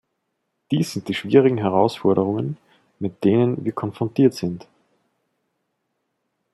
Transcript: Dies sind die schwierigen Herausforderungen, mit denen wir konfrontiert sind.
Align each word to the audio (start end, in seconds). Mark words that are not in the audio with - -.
Dies 0.71 0.93
sind 0.93 1.09
die 1.09 1.13
schwierigen 1.13 1.59
Herausforderungen, 1.59 2.57
mit 2.97 3.23
denen 3.23 3.63
wir 3.63 3.71
konfrontiert 3.71 4.33
sind. 4.33 4.67